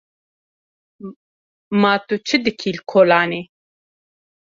[1.81, 3.41] Ma tu çi dikî li kolanê?